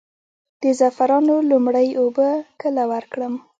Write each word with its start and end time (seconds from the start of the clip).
د 0.61 0.63
زعفرانو 0.79 1.35
لومړۍ 1.51 1.89
اوبه 2.01 2.29
کله 2.61 2.83
ورکړم؟ 2.91 3.33